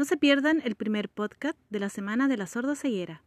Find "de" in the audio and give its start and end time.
1.68-1.78, 2.26-2.38